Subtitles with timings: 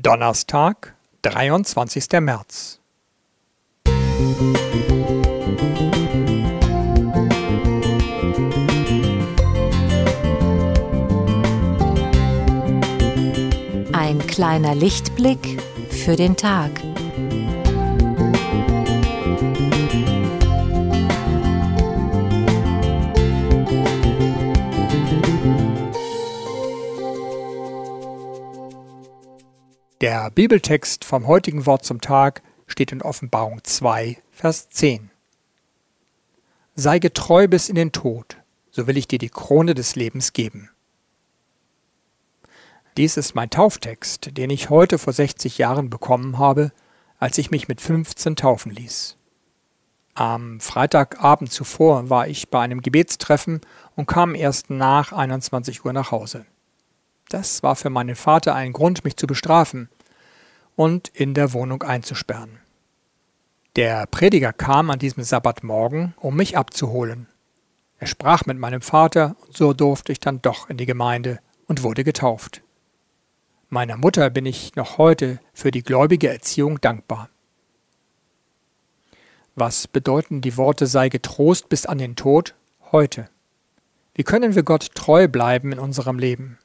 [0.00, 2.20] Donnerstag, 23.
[2.20, 2.78] März.
[13.92, 15.60] Ein kleiner Lichtblick
[15.90, 16.70] für den Tag.
[30.00, 35.10] Der Bibeltext vom heutigen Wort zum Tag steht in Offenbarung 2, Vers 10.
[36.76, 38.36] Sei getreu bis in den Tod,
[38.70, 40.70] so will ich dir die Krone des Lebens geben.
[42.96, 46.70] Dies ist mein Tauftext, den ich heute vor 60 Jahren bekommen habe,
[47.18, 49.16] als ich mich mit 15 taufen ließ.
[50.14, 53.62] Am Freitagabend zuvor war ich bei einem Gebetstreffen
[53.96, 56.46] und kam erst nach 21 Uhr nach Hause.
[57.28, 59.88] Das war für meinen Vater ein Grund, mich zu bestrafen
[60.76, 62.58] und in der Wohnung einzusperren.
[63.76, 67.26] Der Prediger kam an diesem Sabbatmorgen, um mich abzuholen.
[67.98, 71.82] Er sprach mit meinem Vater, und so durfte ich dann doch in die Gemeinde und
[71.82, 72.62] wurde getauft.
[73.68, 77.28] Meiner Mutter bin ich noch heute für die gläubige Erziehung dankbar.
[79.54, 82.54] Was bedeuten die Worte sei getrost bis an den Tod
[82.92, 83.28] heute?
[84.14, 86.58] Wie können wir Gott treu bleiben in unserem Leben?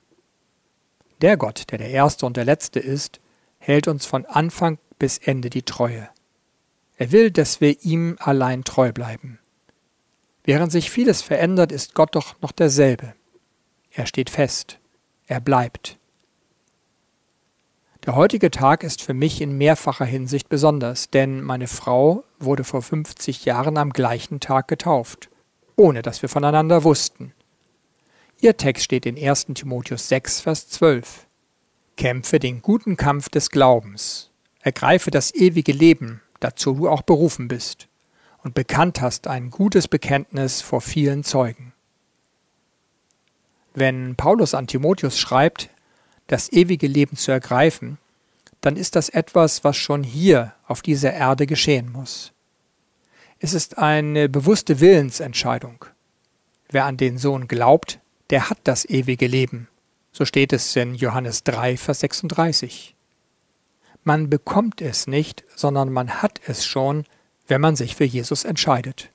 [1.24, 3.22] Der Gott, der der Erste und der Letzte ist,
[3.58, 6.10] hält uns von Anfang bis Ende die Treue.
[6.98, 9.40] Er will, dass wir ihm allein treu bleiben.
[10.44, 13.16] Während sich vieles verändert, ist Gott doch noch derselbe.
[13.92, 14.80] Er steht fest.
[15.26, 15.98] Er bleibt.
[18.06, 22.82] Der heutige Tag ist für mich in mehrfacher Hinsicht besonders, denn meine Frau wurde vor
[22.82, 25.30] 50 Jahren am gleichen Tag getauft,
[25.78, 27.34] ohne dass wir voneinander wussten.
[28.44, 29.46] Ihr Text steht in 1.
[29.54, 31.28] Timotheus 6, Vers 12.
[31.96, 37.88] Kämpfe den guten Kampf des Glaubens, ergreife das ewige Leben, dazu du auch berufen bist,
[38.44, 41.72] und bekannt hast ein gutes Bekenntnis vor vielen Zeugen.
[43.74, 45.70] Wenn Paulus an Timotheus schreibt,
[46.28, 47.98] das ewige Leben zu ergreifen,
[48.60, 52.34] dann ist das etwas, was schon hier auf dieser Erde geschehen muss.
[53.40, 55.86] Es ist eine bewusste Willensentscheidung.
[56.68, 58.02] Wer an den Sohn glaubt,
[58.34, 59.68] der hat das ewige Leben.
[60.12, 62.96] So steht es in Johannes 3, Vers 36.
[64.04, 67.04] Man bekommt es nicht, sondern man hat es schon,
[67.46, 69.12] wenn man sich für Jesus entscheidet.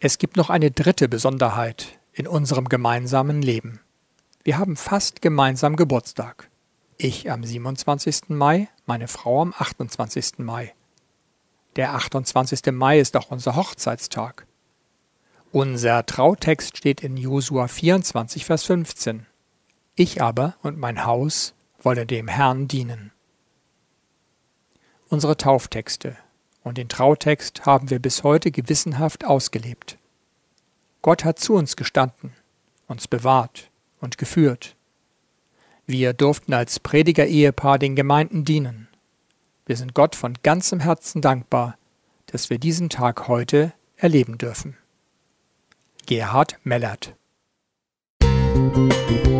[0.00, 3.80] Es gibt noch eine dritte Besonderheit in unserem gemeinsamen Leben.
[4.44, 6.48] Wir haben fast gemeinsam Geburtstag.
[6.96, 8.30] Ich am 27.
[8.30, 10.38] Mai, meine Frau am 28.
[10.38, 10.72] Mai.
[11.76, 12.72] Der 28.
[12.72, 14.46] Mai ist auch unser Hochzeitstag.
[15.54, 19.26] Unser Trautext steht in Josua 24, Vers 15.
[19.96, 21.52] Ich aber und mein Haus
[21.82, 23.12] wollen dem Herrn dienen.
[25.10, 26.16] Unsere Tauftexte
[26.64, 29.98] und den Trautext haben wir bis heute gewissenhaft ausgelebt.
[31.02, 32.32] Gott hat zu uns gestanden,
[32.86, 33.70] uns bewahrt
[34.00, 34.74] und geführt.
[35.84, 38.88] Wir durften als Prediger-Ehepaar den Gemeinden dienen.
[39.66, 41.76] Wir sind Gott von ganzem Herzen dankbar,
[42.28, 44.78] dass wir diesen Tag heute erleben dürfen.
[46.12, 47.14] Gerhard Mellert.
[48.22, 49.31] Musik